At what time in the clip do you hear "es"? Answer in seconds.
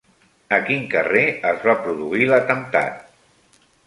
1.49-1.59